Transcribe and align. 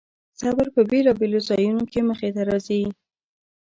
صبر 0.39 0.67
په 0.75 0.81
بېلابېلو 0.89 1.39
ځایونو 1.49 1.83
کې 1.91 1.99
مخې 2.09 2.29
ته 2.35 2.41
راځي. 2.49 2.81